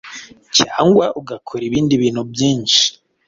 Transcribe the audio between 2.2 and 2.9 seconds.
byinshi